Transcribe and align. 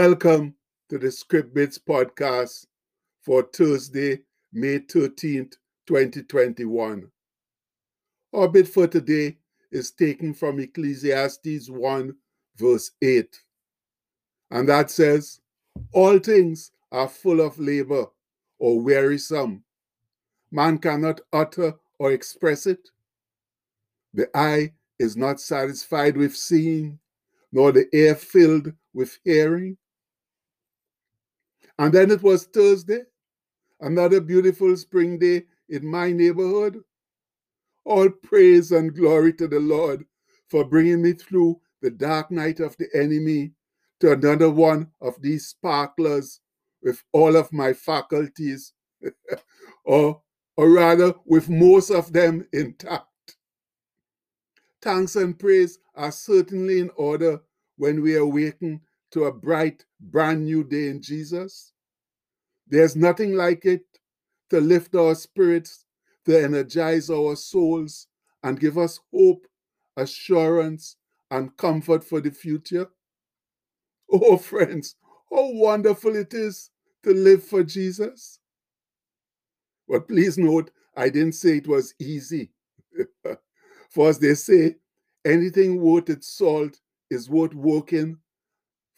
Welcome 0.00 0.54
to 0.90 0.98
the 0.98 1.10
Script 1.10 1.52
Bits 1.52 1.76
podcast 1.76 2.66
for 3.20 3.42
Thursday, 3.42 4.20
May 4.52 4.78
13th, 4.78 5.54
2021. 5.88 7.10
Our 8.32 8.46
bit 8.48 8.68
for 8.68 8.86
today 8.86 9.38
is 9.72 9.90
taken 9.90 10.34
from 10.34 10.60
Ecclesiastes 10.60 11.68
1, 11.68 12.14
verse 12.56 12.92
8. 13.02 13.40
And 14.52 14.68
that 14.68 14.92
says, 14.92 15.40
All 15.92 16.20
things 16.20 16.70
are 16.92 17.08
full 17.08 17.40
of 17.40 17.58
labor 17.58 18.06
or 18.60 18.80
wearisome. 18.80 19.64
Man 20.52 20.78
cannot 20.78 21.22
utter 21.32 21.74
or 21.98 22.12
express 22.12 22.68
it. 22.68 22.88
The 24.14 24.30
eye 24.32 24.74
is 25.00 25.16
not 25.16 25.40
satisfied 25.40 26.16
with 26.16 26.36
seeing, 26.36 27.00
nor 27.50 27.72
the 27.72 27.88
ear 27.92 28.14
filled 28.14 28.72
with 28.94 29.18
hearing. 29.24 29.76
And 31.78 31.92
then 31.92 32.10
it 32.10 32.22
was 32.22 32.44
Thursday, 32.44 33.02
another 33.80 34.20
beautiful 34.20 34.76
spring 34.76 35.18
day 35.18 35.44
in 35.68 35.86
my 35.86 36.10
neighborhood. 36.12 36.82
All 37.84 38.08
praise 38.10 38.72
and 38.72 38.94
glory 38.94 39.32
to 39.34 39.46
the 39.46 39.60
Lord 39.60 40.04
for 40.48 40.64
bringing 40.64 41.02
me 41.02 41.12
through 41.12 41.60
the 41.80 41.90
dark 41.90 42.30
night 42.30 42.60
of 42.60 42.76
the 42.76 42.88
enemy 42.94 43.52
to 44.00 44.12
another 44.12 44.50
one 44.50 44.88
of 45.00 45.20
these 45.22 45.46
sparklers 45.46 46.40
with 46.82 47.02
all 47.12 47.36
of 47.36 47.52
my 47.52 47.72
faculties, 47.72 48.72
or, 49.84 50.20
or 50.56 50.70
rather, 50.70 51.14
with 51.24 51.48
most 51.48 51.90
of 51.90 52.12
them 52.12 52.46
intact. 52.52 53.06
Thanks 54.82 55.16
and 55.16 55.38
praise 55.38 55.78
are 55.94 56.12
certainly 56.12 56.78
in 56.80 56.90
order 56.96 57.40
when 57.76 58.02
we 58.02 58.16
awaken 58.16 58.80
to 59.12 59.24
a 59.24 59.32
bright, 59.32 59.84
brand 60.00 60.44
new 60.44 60.64
day 60.64 60.88
in 60.88 61.00
Jesus. 61.00 61.72
There's 62.66 62.96
nothing 62.96 63.34
like 63.34 63.64
it 63.64 63.82
to 64.50 64.60
lift 64.60 64.94
our 64.94 65.14
spirits, 65.14 65.84
to 66.26 66.38
energize 66.38 67.10
our 67.10 67.36
souls, 67.36 68.06
and 68.42 68.60
give 68.60 68.78
us 68.78 69.00
hope, 69.12 69.46
assurance, 69.96 70.96
and 71.30 71.56
comfort 71.56 72.04
for 72.04 72.20
the 72.20 72.30
future. 72.30 72.88
Oh, 74.10 74.38
friends, 74.38 74.96
how 75.30 75.52
wonderful 75.52 76.16
it 76.16 76.32
is 76.32 76.70
to 77.02 77.12
live 77.12 77.44
for 77.44 77.62
Jesus. 77.62 78.40
But 79.86 80.08
please 80.08 80.38
note, 80.38 80.70
I 80.96 81.10
didn't 81.10 81.34
say 81.34 81.58
it 81.58 81.68
was 81.68 81.92
easy. 81.98 82.50
for 83.90 84.08
as 84.08 84.18
they 84.18 84.32
say, 84.34 84.76
anything 85.26 85.82
worth 85.82 86.08
its 86.08 86.32
salt 86.32 86.80
is 87.10 87.28
worth 87.28 87.54
working 87.54 88.16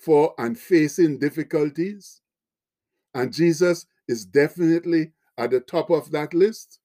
for 0.01 0.34
and 0.39 0.59
facing 0.59 1.19
difficulties. 1.19 2.20
And 3.15 3.33
Jesus 3.33 3.87
is 4.09 4.25
definitely 4.25 5.12
at 5.37 5.51
the 5.51 5.61
top 5.61 5.91
of 5.91 6.11
that 6.12 6.34
list. 6.34 6.79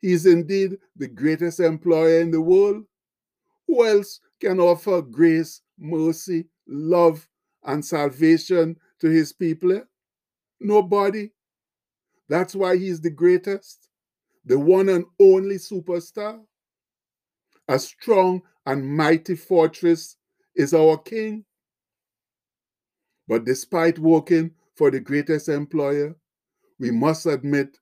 He 0.00 0.12
is 0.12 0.26
indeed 0.26 0.78
the 0.96 1.08
greatest 1.08 1.60
employer 1.60 2.20
in 2.20 2.30
the 2.30 2.40
world. 2.40 2.84
Who 3.66 3.84
else 3.84 4.20
can 4.40 4.60
offer 4.60 5.02
grace, 5.02 5.62
mercy, 5.78 6.46
love, 6.68 7.28
and 7.64 7.84
salvation 7.84 8.76
to 9.00 9.08
his 9.08 9.32
people? 9.32 9.82
Nobody. 10.60 11.30
That's 12.28 12.54
why 12.54 12.76
he's 12.76 13.00
the 13.00 13.10
greatest, 13.10 13.88
the 14.44 14.58
one 14.58 14.88
and 14.88 15.04
only 15.18 15.56
superstar. 15.56 16.40
A 17.68 17.78
strong 17.78 18.42
and 18.64 18.86
mighty 18.96 19.36
fortress 19.36 20.16
is 20.54 20.74
our 20.74 20.98
king. 20.98 21.44
But 23.28 23.44
despite 23.44 23.98
working 23.98 24.52
for 24.74 24.90
the 24.90 25.00
greatest 25.00 25.48
employer, 25.48 26.14
we 26.78 26.90
must 26.90 27.26
admit 27.26 27.78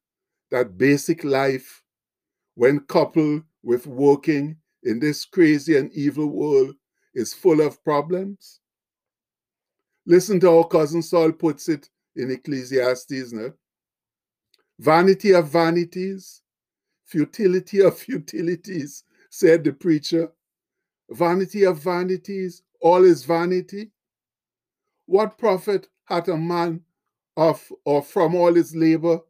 that 0.51 0.79
basic 0.79 1.25
life, 1.25 1.83
when 2.55 2.81
coupled 2.81 3.43
with 3.63 3.87
working 3.87 4.57
in 4.85 5.01
this 5.01 5.25
crazy 5.25 5.77
and 5.77 5.93
evil 5.93 6.29
world, 6.29 6.75
is 7.15 7.35
full 7.35 7.61
of 7.61 7.83
problems. 7.85 8.61
Listen 10.07 10.39
to 10.41 10.51
how 10.51 10.63
Cousin 10.65 11.03
Sol 11.03 11.33
puts 11.33 11.69
it 11.69 11.89
in 12.17 12.31
Ecclesiastes. 12.31 13.33
No? 13.33 13.53
Vanity 14.79 15.33
of 15.33 15.49
vanities, 15.49 16.43
futility 17.05 17.81
of 17.81 17.99
futilities, 17.99 19.05
said 19.31 19.65
the 19.65 19.73
preacher. 19.73 20.31
Vanity 21.11 21.65
of 21.65 21.79
vanities, 21.79 22.63
all 22.81 23.05
is 23.05 23.25
vanity. 23.25 23.91
What 25.07 25.39
profit 25.39 25.89
hath 26.07 26.29
a 26.29 26.37
man 26.37 26.83
of 27.37 27.71
or 27.85 28.03
from 28.03 28.35
all 28.35 28.55
his 28.55 28.75
labor, 28.75 29.21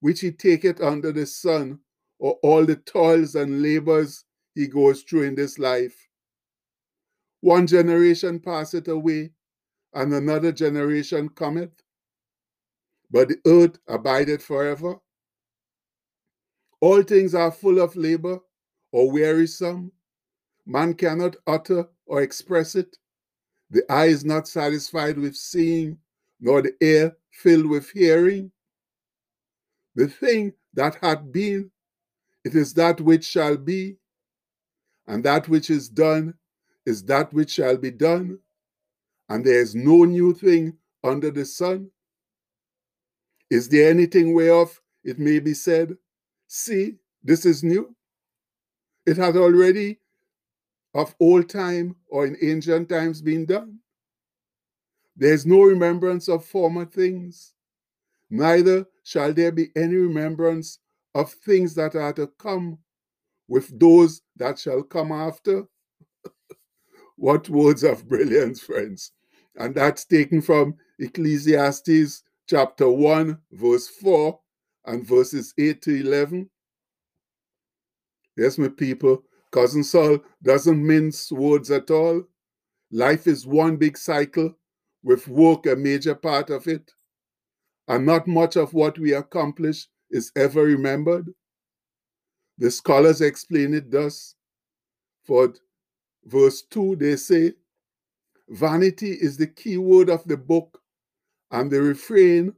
which 0.00 0.20
he 0.20 0.32
taketh 0.32 0.80
under 0.80 1.12
the 1.12 1.26
sun, 1.26 1.80
or 2.18 2.38
all 2.42 2.64
the 2.64 2.76
toils 2.76 3.34
and 3.34 3.62
labors 3.62 4.24
he 4.54 4.66
goes 4.66 5.02
through 5.02 5.22
in 5.24 5.34
this 5.34 5.58
life? 5.58 6.08
One 7.40 7.66
generation 7.66 8.40
passeth 8.40 8.88
away, 8.88 9.32
and 9.94 10.12
another 10.12 10.52
generation 10.52 11.28
cometh, 11.30 11.72
but 13.10 13.28
the 13.28 13.40
earth 13.46 13.78
abideth 13.88 14.42
forever. 14.42 14.96
All 16.80 17.02
things 17.02 17.34
are 17.34 17.50
full 17.50 17.80
of 17.80 17.96
labor 17.96 18.40
or 18.92 19.10
wearisome. 19.10 19.92
Man 20.66 20.94
cannot 20.94 21.36
utter 21.46 21.88
or 22.06 22.22
express 22.22 22.74
it. 22.76 22.96
The 23.70 23.82
eye 23.90 24.06
is 24.06 24.24
not 24.24 24.48
satisfied 24.48 25.18
with 25.18 25.36
seeing, 25.36 25.98
nor 26.40 26.62
the 26.62 26.74
ear 26.80 27.16
filled 27.30 27.66
with 27.66 27.90
hearing. 27.90 28.50
The 29.94 30.08
thing 30.08 30.52
that 30.74 30.96
hath 30.96 31.30
been, 31.30 31.70
it 32.44 32.54
is 32.54 32.74
that 32.74 33.00
which 33.00 33.24
shall 33.24 33.56
be, 33.56 33.96
and 35.06 35.24
that 35.24 35.48
which 35.48 35.70
is 35.70 35.88
done 35.88 36.34
is 36.86 37.04
that 37.04 37.32
which 37.32 37.50
shall 37.50 37.76
be 37.76 37.90
done, 37.90 38.38
and 39.28 39.44
there 39.44 39.60
is 39.60 39.74
no 39.74 40.04
new 40.04 40.34
thing 40.34 40.76
under 41.04 41.30
the 41.30 41.44
sun. 41.44 41.90
Is 43.50 43.68
there 43.68 43.90
anything 43.90 44.34
whereof 44.34 44.80
it 45.04 45.18
may 45.18 45.38
be 45.38 45.54
said, 45.54 45.96
See, 46.46 46.96
this 47.22 47.44
is 47.44 47.62
new? 47.62 47.94
It 49.06 49.16
hath 49.16 49.36
already 49.36 49.98
of 50.94 51.14
old 51.20 51.48
time 51.48 51.96
or 52.08 52.26
in 52.26 52.36
ancient 52.42 52.88
times 52.88 53.22
been 53.22 53.46
done. 53.46 53.78
There 55.16 55.32
is 55.32 55.46
no 55.46 55.62
remembrance 55.62 56.28
of 56.28 56.44
former 56.44 56.84
things, 56.84 57.52
neither 58.30 58.86
shall 59.02 59.32
there 59.32 59.52
be 59.52 59.68
any 59.76 59.96
remembrance 59.96 60.78
of 61.14 61.32
things 61.32 61.74
that 61.74 61.94
are 61.94 62.12
to 62.14 62.28
come 62.38 62.78
with 63.48 63.78
those 63.78 64.22
that 64.36 64.58
shall 64.58 64.82
come 64.82 65.12
after. 65.12 65.64
what 67.16 67.48
words 67.48 67.82
of 67.82 68.08
brilliance, 68.08 68.60
friends! 68.60 69.12
And 69.56 69.74
that's 69.74 70.04
taken 70.04 70.40
from 70.40 70.76
Ecclesiastes 70.98 72.22
chapter 72.48 72.88
1, 72.88 73.36
verse 73.52 73.88
4, 73.88 74.38
and 74.86 75.06
verses 75.06 75.52
8 75.58 75.82
to 75.82 76.00
11. 76.00 76.48
Yes, 78.36 78.56
my 78.56 78.68
people, 78.68 79.24
Cousin 79.52 79.84
Sol 79.84 80.18
doesn't 80.42 80.86
mince 80.86 81.32
words 81.32 81.70
at 81.70 81.90
all. 81.90 82.22
Life 82.92 83.26
is 83.26 83.46
one 83.46 83.76
big 83.76 83.96
cycle, 83.98 84.54
with 85.02 85.28
work 85.28 85.66
a 85.66 85.76
major 85.76 86.14
part 86.14 86.50
of 86.50 86.66
it. 86.66 86.92
And 87.88 88.06
not 88.06 88.26
much 88.26 88.56
of 88.56 88.74
what 88.74 88.98
we 88.98 89.12
accomplish 89.12 89.88
is 90.10 90.30
ever 90.36 90.62
remembered. 90.62 91.32
The 92.58 92.70
scholars 92.70 93.20
explain 93.20 93.74
it 93.74 93.90
thus. 93.90 94.34
For 95.24 95.54
verse 96.24 96.62
2, 96.62 96.96
they 96.96 97.16
say, 97.16 97.52
Vanity 98.48 99.12
is 99.12 99.36
the 99.36 99.46
key 99.46 99.78
word 99.78 100.10
of 100.10 100.24
the 100.26 100.36
book, 100.36 100.80
and 101.50 101.70
the 101.70 101.80
refrain, 101.80 102.52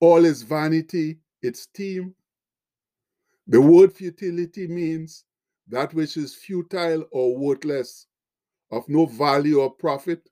all 0.00 0.24
is 0.24 0.42
vanity, 0.42 1.18
its 1.42 1.66
theme. 1.74 2.14
The 3.46 3.60
word 3.60 3.92
futility 3.92 4.68
means 4.68 5.24
that 5.70 5.94
which 5.94 6.16
is 6.16 6.34
futile 6.34 7.04
or 7.12 7.36
worthless, 7.36 8.06
of 8.70 8.88
no 8.88 9.06
value 9.06 9.60
or 9.60 9.70
profit. 9.70 10.28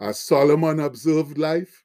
As 0.00 0.18
Solomon 0.18 0.80
observed 0.80 1.38
life, 1.38 1.84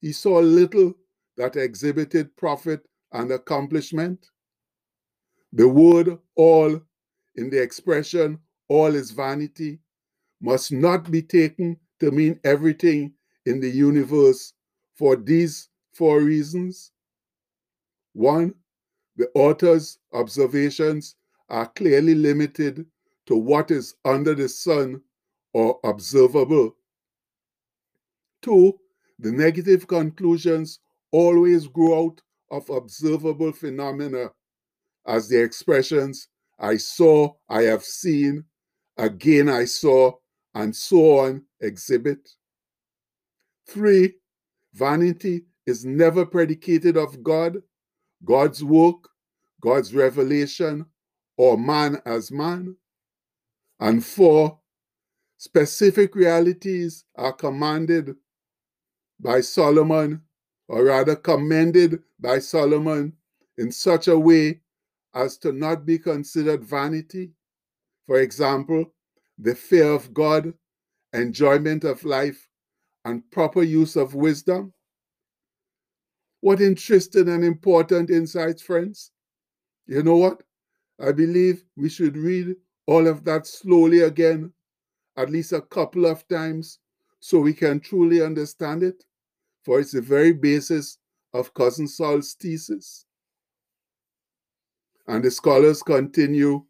he 0.00 0.12
saw 0.12 0.38
little 0.38 0.94
that 1.36 1.56
exhibited 1.56 2.36
profit 2.36 2.86
and 3.12 3.32
accomplishment. 3.32 4.26
The 5.52 5.68
word 5.68 6.18
all 6.36 6.80
in 7.36 7.50
the 7.50 7.60
expression 7.62 8.38
all 8.68 8.94
is 8.94 9.10
vanity 9.10 9.80
must 10.40 10.70
not 10.72 11.10
be 11.10 11.22
taken 11.22 11.78
to 12.00 12.10
mean 12.10 12.38
everything 12.44 13.14
in 13.46 13.60
the 13.60 13.70
universe 13.70 14.52
for 14.94 15.16
these 15.16 15.68
four 15.94 16.20
reasons. 16.20 16.92
One, 18.12 18.54
the 19.16 19.28
author's 19.34 19.98
observations 20.12 21.16
are 21.48 21.66
clearly 21.66 22.14
limited 22.14 22.86
to 23.26 23.36
what 23.36 23.70
is 23.70 23.94
under 24.04 24.34
the 24.34 24.48
sun 24.48 25.00
or 25.52 25.78
observable. 25.84 26.76
Two, 28.42 28.78
the 29.18 29.32
negative 29.32 29.86
conclusions 29.86 30.80
always 31.10 31.66
grow 31.66 32.06
out 32.06 32.20
of 32.50 32.68
observable 32.70 33.52
phenomena 33.52 34.30
as 35.06 35.28
the 35.28 35.42
expressions 35.42 36.28
I 36.58 36.76
saw, 36.76 37.34
I 37.48 37.62
have 37.62 37.84
seen, 37.84 38.44
again 38.96 39.48
I 39.48 39.64
saw, 39.64 40.12
and 40.54 40.74
so 40.74 41.20
on 41.20 41.44
exhibit. 41.60 42.28
Three, 43.66 44.14
vanity 44.74 45.44
is 45.66 45.84
never 45.84 46.26
predicated 46.26 46.96
of 46.96 47.22
God, 47.22 47.58
God's 48.24 48.64
work, 48.64 49.08
God's 49.60 49.94
revelation, 49.94 50.86
or 51.38 51.56
man 51.56 52.02
as 52.04 52.30
man. 52.30 52.76
And 53.80 54.04
four, 54.04 54.58
specific 55.38 56.14
realities 56.14 57.04
are 57.14 57.32
commanded 57.32 58.16
by 59.20 59.40
Solomon, 59.40 60.22
or 60.68 60.84
rather 60.84 61.16
commended 61.16 62.02
by 62.20 62.40
Solomon 62.40 63.14
in 63.56 63.72
such 63.72 64.08
a 64.08 64.18
way 64.18 64.60
as 65.14 65.38
to 65.38 65.52
not 65.52 65.86
be 65.86 65.98
considered 65.98 66.62
vanity. 66.62 67.30
For 68.06 68.20
example, 68.20 68.92
the 69.38 69.54
fear 69.54 69.92
of 69.92 70.12
God, 70.12 70.52
enjoyment 71.12 71.84
of 71.84 72.04
life, 72.04 72.48
and 73.04 73.28
proper 73.30 73.62
use 73.62 73.96
of 73.96 74.14
wisdom. 74.14 74.72
What 76.40 76.60
interesting 76.60 77.28
and 77.28 77.44
important 77.44 78.10
insights, 78.10 78.62
friends. 78.62 79.12
You 79.86 80.02
know 80.02 80.16
what? 80.16 80.42
I 81.00 81.12
believe 81.12 81.64
we 81.76 81.88
should 81.88 82.16
read 82.16 82.56
all 82.86 83.06
of 83.06 83.24
that 83.24 83.46
slowly 83.46 84.00
again, 84.00 84.52
at 85.16 85.30
least 85.30 85.52
a 85.52 85.60
couple 85.60 86.06
of 86.06 86.26
times, 86.28 86.78
so 87.20 87.40
we 87.40 87.52
can 87.52 87.80
truly 87.80 88.22
understand 88.22 88.82
it, 88.82 89.04
for 89.64 89.80
it's 89.80 89.92
the 89.92 90.00
very 90.00 90.32
basis 90.32 90.98
of 91.34 91.54
Cousin 91.54 91.86
Sol's 91.86 92.34
thesis. 92.34 93.04
And 95.06 95.24
the 95.24 95.30
scholars 95.30 95.82
continue 95.82 96.64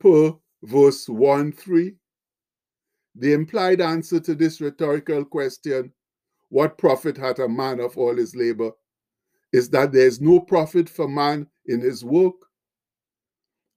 per 0.00 0.34
verse 0.62 1.08
1 1.08 1.52
3. 1.52 1.94
The 3.16 3.32
implied 3.32 3.80
answer 3.80 4.20
to 4.20 4.34
this 4.34 4.60
rhetorical 4.60 5.24
question, 5.24 5.92
what 6.48 6.78
profit 6.78 7.16
hath 7.16 7.38
a 7.38 7.48
man 7.48 7.80
of 7.80 7.96
all 7.98 8.16
his 8.16 8.34
labor, 8.34 8.70
is 9.52 9.68
that 9.70 9.92
there 9.92 10.06
is 10.06 10.20
no 10.20 10.40
profit 10.40 10.88
for 10.88 11.08
man 11.08 11.46
in 11.66 11.80
his 11.80 12.04
work. 12.04 12.34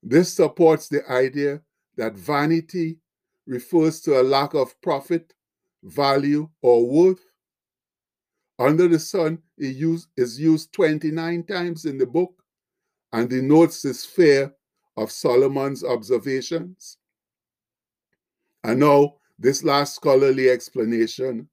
This 0.08 0.32
supports 0.32 0.88
the 0.88 1.04
idea 1.10 1.62
that 1.96 2.14
vanity 2.14 3.00
refers 3.44 4.00
to 4.02 4.20
a 4.20 4.22
lack 4.22 4.54
of 4.54 4.80
profit, 4.80 5.34
value, 5.82 6.48
or 6.62 6.88
worth. 6.88 7.24
Under 8.56 8.86
the 8.86 9.00
sun 9.00 9.42
is 9.58 10.38
used 10.38 10.72
29 10.72 11.42
times 11.42 11.86
in 11.86 11.98
the 11.98 12.06
book 12.06 12.40
and 13.12 13.28
denotes 13.28 13.82
the 13.82 13.92
sphere 13.92 14.54
of 14.96 15.10
Solomon's 15.10 15.82
observations. 15.82 16.98
And 18.62 18.78
now, 18.78 19.16
this 19.36 19.64
last 19.64 19.96
scholarly 19.96 20.48
explanation 20.50 21.48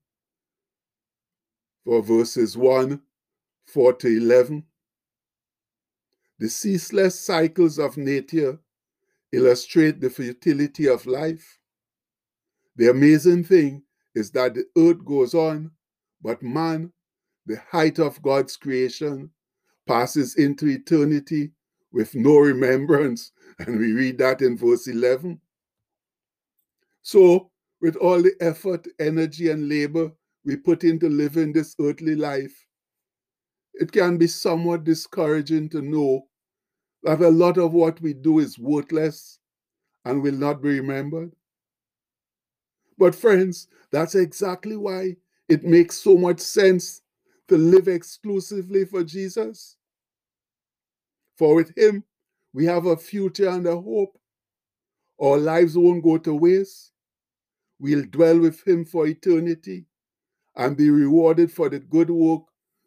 for 1.83 2.03
verses 2.03 2.55
1, 2.55 3.01
4 3.65 3.93
to 3.93 4.07
11. 4.07 4.63
The 6.39 6.49
ceaseless 6.49 7.19
cycles 7.19 7.79
of 7.79 7.97
nature 7.97 8.59
illustrate 9.31 10.01
the 10.01 10.09
futility 10.09 10.87
of 10.87 11.05
life. 11.05 11.59
The 12.75 12.89
amazing 12.89 13.43
thing 13.43 13.83
is 14.15 14.31
that 14.31 14.53
the 14.55 14.65
earth 14.77 15.03
goes 15.05 15.33
on, 15.33 15.71
but 16.21 16.41
man, 16.41 16.91
the 17.45 17.57
height 17.69 17.99
of 17.99 18.21
God's 18.21 18.57
creation, 18.57 19.31
passes 19.85 20.35
into 20.35 20.67
eternity 20.67 21.51
with 21.91 22.15
no 22.15 22.37
remembrance. 22.37 23.31
And 23.59 23.79
we 23.79 23.91
read 23.91 24.17
that 24.17 24.41
in 24.41 24.57
verse 24.57 24.87
11. 24.87 25.39
So, 27.03 27.51
with 27.81 27.95
all 27.97 28.21
the 28.21 28.33
effort, 28.39 28.87
energy, 28.99 29.51
and 29.51 29.69
labor 29.69 30.11
we 30.45 30.55
put 30.55 30.83
into 30.83 31.07
living 31.07 31.53
this 31.53 31.75
earthly 31.79 32.15
life, 32.15 32.65
it 33.75 33.91
can 33.91 34.17
be 34.17 34.27
somewhat 34.27 34.83
discouraging 34.83 35.69
to 35.69 35.81
know 35.81 36.27
that 37.03 37.21
a 37.21 37.29
lot 37.29 37.57
of 37.57 37.73
what 37.73 38.01
we 38.01 38.13
do 38.13 38.39
is 38.39 38.59
worthless 38.59 39.39
and 40.05 40.21
will 40.21 40.33
not 40.35 40.61
be 40.61 40.79
remembered. 40.79 41.33
But, 42.97 43.15
friends, 43.15 43.67
that's 43.91 44.15
exactly 44.15 44.77
why 44.77 45.17
it 45.49 45.63
makes 45.63 45.97
so 45.97 46.17
much 46.17 46.39
sense 46.39 47.01
to 47.49 47.57
live 47.57 47.87
exclusively 47.87 48.85
for 48.85 49.03
Jesus. 49.03 49.75
For 51.37 51.55
with 51.55 51.77
Him, 51.77 52.03
we 52.53 52.65
have 52.65 52.85
a 52.85 52.97
future 52.97 53.49
and 53.49 53.67
a 53.67 53.75
hope. 53.79 54.17
Our 55.21 55.37
lives 55.37 55.77
won't 55.77 56.03
go 56.03 56.17
to 56.19 56.35
waste. 56.35 56.91
We'll 57.79 58.05
dwell 58.05 58.39
with 58.39 58.65
Him 58.67 58.85
for 58.85 59.07
eternity 59.07 59.85
and 60.55 60.77
be 60.77 60.89
rewarded 60.89 61.51
for 61.51 61.69
the 61.69 61.79
good 61.79 62.09
work 62.09 62.43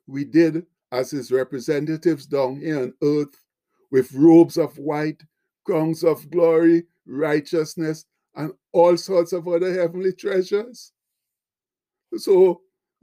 we 0.07 0.25
did 0.25 0.67
as 0.93 1.11
His 1.11 1.31
representatives 1.31 2.27
down 2.27 2.57
here 2.57 2.83
on 2.83 2.95
earth 3.03 3.35
with 3.91 4.13
robes 4.13 4.57
of 4.57 4.77
white, 4.79 5.23
crowns 5.65 6.05
of 6.05 6.31
glory, 6.31 6.85
righteousness, 7.07 8.05
and 8.35 8.53
all 8.73 8.97
sorts 8.97 9.33
of 9.33 9.49
other 9.49 9.73
heavenly 9.73 10.13
treasures. 10.13 10.93
So 12.17 12.61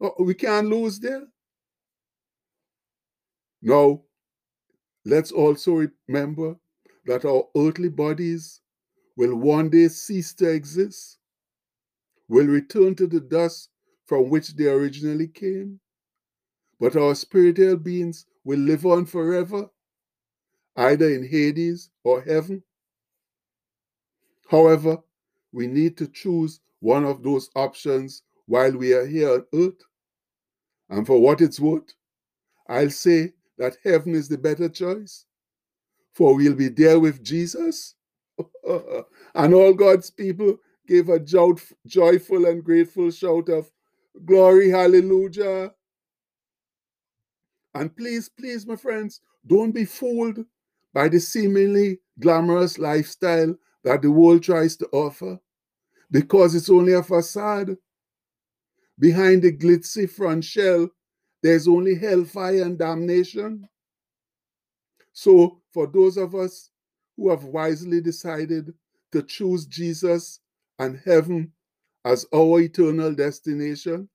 oh, 0.00 0.14
we 0.20 0.34
can't 0.34 0.68
lose 0.68 0.98
there. 0.98 1.26
Now, 3.62 4.02
let's 5.04 5.32
also 5.32 5.88
remember 6.08 6.56
that 7.06 7.24
our 7.24 7.44
earthly 7.56 7.88
bodies 7.88 8.60
will 9.16 9.36
one 9.36 9.68
day 9.68 9.88
cease 9.88 10.32
to 10.34 10.48
exist, 10.48 11.18
will 12.28 12.46
return 12.46 12.94
to 12.96 13.06
the 13.06 13.20
dust 13.20 13.68
from 14.06 14.30
which 14.30 14.56
they 14.56 14.66
originally 14.66 15.28
came. 15.28 15.80
But 16.80 16.96
our 16.96 17.14
spiritual 17.14 17.76
beings 17.76 18.24
will 18.42 18.58
live 18.58 18.86
on 18.86 19.04
forever, 19.04 19.68
either 20.76 21.10
in 21.10 21.28
Hades 21.28 21.90
or 22.02 22.22
heaven. 22.22 22.62
However, 24.48 24.98
we 25.52 25.66
need 25.66 25.98
to 25.98 26.08
choose 26.08 26.60
one 26.80 27.04
of 27.04 27.22
those 27.22 27.50
options 27.54 28.22
while 28.46 28.72
we 28.72 28.94
are 28.94 29.06
here 29.06 29.30
on 29.30 29.44
earth. 29.54 29.82
And 30.88 31.06
for 31.06 31.20
what 31.20 31.40
it's 31.40 31.60
worth, 31.60 31.94
I'll 32.66 32.90
say 32.90 33.34
that 33.58 33.76
heaven 33.84 34.14
is 34.14 34.28
the 34.28 34.38
better 34.38 34.68
choice, 34.68 35.26
for 36.12 36.34
we'll 36.34 36.54
be 36.54 36.68
there 36.68 36.98
with 36.98 37.22
Jesus. 37.22 37.94
and 38.64 39.54
all 39.54 39.74
God's 39.74 40.10
people 40.10 40.56
gave 40.88 41.10
a 41.10 41.20
joyful 41.20 42.46
and 42.46 42.64
grateful 42.64 43.10
shout 43.10 43.48
of 43.50 43.70
glory, 44.24 44.70
hallelujah. 44.70 45.72
And 47.74 47.94
please, 47.96 48.28
please, 48.28 48.66
my 48.66 48.76
friends, 48.76 49.20
don't 49.46 49.72
be 49.72 49.84
fooled 49.84 50.44
by 50.92 51.08
the 51.08 51.20
seemingly 51.20 52.00
glamorous 52.18 52.78
lifestyle 52.78 53.54
that 53.84 54.02
the 54.02 54.10
world 54.10 54.42
tries 54.42 54.76
to 54.76 54.86
offer 54.92 55.38
because 56.10 56.54
it's 56.54 56.70
only 56.70 56.92
a 56.92 57.02
facade. 57.02 57.76
Behind 58.98 59.42
the 59.42 59.52
glitzy 59.52 60.10
front 60.10 60.44
shell, 60.44 60.88
there's 61.42 61.66
only 61.68 61.94
hellfire 61.94 62.62
and 62.62 62.78
damnation. 62.78 63.66
So, 65.12 65.62
for 65.72 65.86
those 65.86 66.16
of 66.16 66.34
us 66.34 66.70
who 67.16 67.30
have 67.30 67.44
wisely 67.44 68.00
decided 68.00 68.74
to 69.12 69.22
choose 69.22 69.66
Jesus 69.66 70.40
and 70.78 71.00
heaven 71.04 71.52
as 72.04 72.26
our 72.34 72.60
eternal 72.60 73.14
destination, 73.14 74.08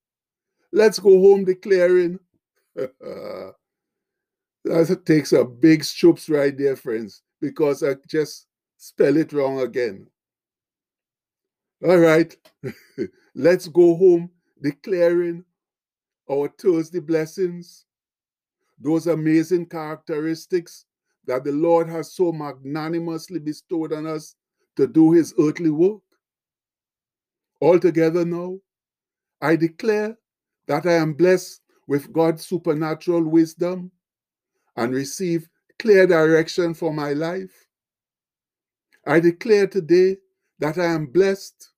let's 0.72 1.00
go 1.00 1.20
home 1.20 1.46
declaring 1.46 2.20
that 4.66 5.04
takes 5.06 5.34
a 5.34 5.46
big 5.46 5.84
stroops 5.84 6.30
right 6.30 6.58
there, 6.58 6.76
friends, 6.76 7.22
because 7.42 7.84
I 7.84 7.96
just 8.08 8.48
spell 8.78 9.18
it 9.18 9.34
wrong 9.34 9.60
again. 9.62 10.08
All 11.86 11.98
right, 11.98 12.36
let's 13.36 13.68
go 13.68 13.96
home 13.96 14.30
declaring 14.62 15.44
our 16.30 16.48
Thursday 16.48 17.00
blessings, 17.00 17.86
those 18.80 19.08
amazing 19.08 19.68
characteristics 19.68 20.86
that 21.26 21.44
the 21.44 21.52
Lord 21.52 21.90
has 21.90 22.14
so 22.14 22.32
magnanimously 22.32 23.40
bestowed 23.40 23.94
on 23.94 24.06
us 24.06 24.36
to 24.78 24.88
do 24.88 25.12
his 25.12 25.34
earthly 25.40 25.70
work. 25.70 26.02
Altogether 27.62 28.26
now, 28.26 28.60
I 29.42 29.56
declare 29.56 30.18
that 30.68 30.86
I 30.86 30.94
am 30.94 31.14
blessed 31.14 31.62
with 31.88 32.12
God's 32.14 32.46
supernatural 32.46 33.24
wisdom 33.24 33.92
and 34.76 34.94
receive 34.94 35.48
clear 35.80 36.08
direction 36.08 36.74
for 36.74 36.94
my 36.94 37.14
life. 37.14 37.68
I 39.06 39.20
declare 39.20 39.68
today 39.68 40.18
that 40.60 40.78
I 40.78 40.86
am 40.86 41.08
blessed 41.08 41.70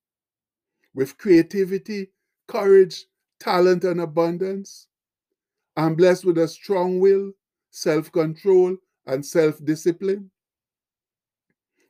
with 0.94 1.18
creativity 1.18 2.10
courage, 2.48 3.06
talent, 3.40 3.84
and 3.84 4.02
abundance. 4.02 4.88
I'm 5.76 5.96
blessed 5.96 6.26
with 6.26 6.38
a 6.38 6.48
strong 6.48 7.00
will, 7.00 7.34
self 7.72 8.12
control, 8.12 8.76
and 9.06 9.26
self 9.26 9.64
discipline. 9.64 10.32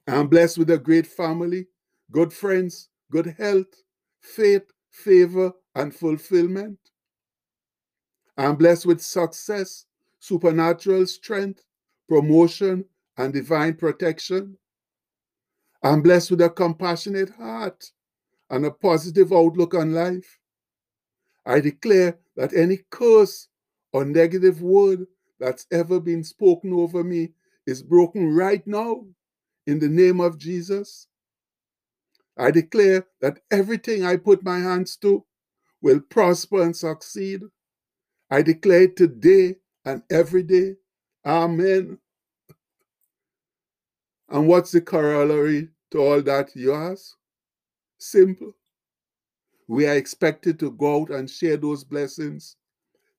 I'm 0.08 0.28
blessed 0.28 0.58
with 0.58 0.70
a 0.72 0.78
great 0.78 1.08
family, 1.08 1.68
good 2.12 2.34
friends, 2.34 2.90
good 3.12 3.36
health, 3.38 3.84
faith, 4.22 4.64
favor, 4.92 5.52
and 5.76 5.94
fulfillment. 5.94 6.80
I'm 8.38 8.56
blessed 8.56 8.86
with 8.86 9.02
success, 9.02 9.86
supernatural 10.20 11.08
strength, 11.08 11.64
promotion, 12.10 12.86
and 13.18 13.34
divine 13.34 13.76
protection. 13.76 14.58
I'm 15.84 16.02
blessed 16.02 16.32
with 16.32 16.42
a 16.42 16.50
compassionate 16.50 17.32
heart 17.32 17.92
and 18.50 18.66
a 18.66 18.72
positive 18.72 19.34
outlook 19.34 19.74
on 19.76 19.94
life. 19.94 20.40
I 21.46 21.60
declare 21.62 22.20
that 22.36 22.54
any 22.54 22.80
curse 22.90 23.48
or 23.94 24.06
negative 24.06 24.62
word 24.62 25.08
that's 25.40 25.68
ever 25.72 26.00
been 26.00 26.24
spoken 26.24 26.74
over 26.74 27.04
me 27.04 27.32
is 27.68 27.84
broken 27.84 28.36
right 28.36 28.66
now 28.68 29.06
in 29.68 29.80
the 29.80 29.90
name 29.90 30.22
of 30.22 30.38
Jesus. 30.38 31.08
I 32.38 32.52
declare 32.52 33.08
that 33.22 33.40
everything 33.52 34.06
I 34.06 34.18
put 34.18 34.44
my 34.44 34.60
hands 34.60 34.98
to 34.98 35.26
will 35.82 36.00
prosper 36.02 36.64
and 36.64 36.76
succeed. 36.76 37.42
I 38.30 38.42
declare 38.42 38.88
today 38.88 39.56
and 39.86 40.04
every 40.10 40.44
day. 40.44 40.76
Amen. 41.26 41.98
And 44.30 44.48
what's 44.48 44.72
the 44.72 44.82
corollary 44.82 45.70
to 45.92 46.00
all 46.00 46.22
that, 46.22 46.56
you 46.56 46.74
ask? 46.74 47.16
Simple. 47.98 48.54
We 49.68 49.88
are 49.88 49.96
expected 49.96 50.60
to 50.60 50.72
go 50.72 51.02
out 51.02 51.10
and 51.10 51.30
share 51.30 51.58
those 51.58 51.84
blessings 51.84 52.58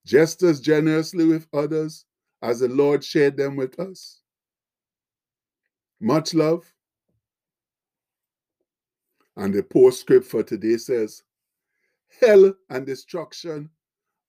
just 0.05 0.43
as 0.43 0.61
generously 0.61 1.27
with 1.27 1.47
others 1.53 2.05
as 2.43 2.61
the 2.61 2.69
Lord 2.69 3.05
shared 3.05 3.37
them 3.37 3.57
with 3.57 3.79
us. 3.79 4.21
Much 6.01 6.35
love. 6.35 6.73
And 9.37 9.55
the 9.55 9.63
postscript 9.63 10.27
for 10.27 10.43
today 10.43 10.77
says, 10.77 11.23
Hell 12.21 12.55
and 12.71 12.87
destruction 12.87 13.71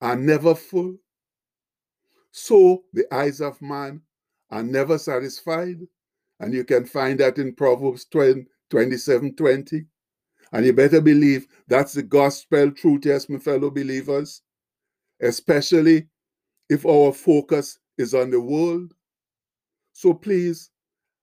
are 0.02 0.16
never 0.16 0.56
full. 0.56 0.96
So 2.32 2.84
the 2.94 3.06
eyes 3.14 3.42
of 3.42 3.62
man 3.62 4.02
are 4.50 4.64
never 4.64 4.98
satisfied. 4.98 5.80
And 6.40 6.54
you 6.54 6.64
can 6.64 6.86
find 6.86 7.20
that 7.20 7.38
in 7.38 7.54
Proverbs 7.54 8.06
20, 8.06 8.46
27 8.70 9.36
20. 9.36 9.86
And 10.52 10.66
you 10.66 10.74
better 10.74 11.02
believe 11.02 11.48
that's 11.68 11.94
the 11.94 12.04
gospel 12.04 12.72
truth, 12.72 13.06
yes, 13.06 13.30
my 13.30 13.38
fellow 13.38 13.70
believers, 13.70 14.42
especially 15.22 16.08
if 16.70 16.86
our 16.86 17.14
focus 17.14 17.78
is 17.98 18.14
on 18.14 18.32
the 18.32 18.40
world. 18.40 18.94
So 19.94 20.14
please, 20.14 20.72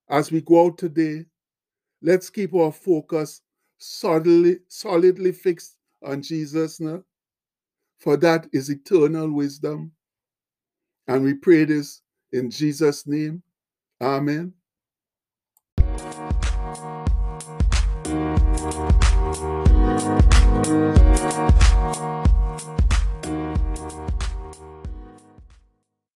as 0.08 0.30
we 0.30 0.42
go 0.42 0.66
out 0.66 0.78
today, 0.78 1.24
let's 2.02 2.30
keep 2.30 2.54
our 2.54 2.70
focus 2.70 3.40
solidly, 3.78 4.58
solidly 4.68 5.32
fixed 5.32 5.78
on 6.04 6.22
Jesus 6.22 6.78
now, 6.78 7.02
for 7.98 8.16
that 8.18 8.46
is 8.52 8.70
eternal 8.70 9.30
wisdom. 9.32 9.92
And 11.08 11.24
we 11.24 11.34
pray 11.34 11.64
this 11.64 12.02
in 12.32 12.50
Jesus' 12.50 13.06
name. 13.06 13.42
Amen. 14.00 14.52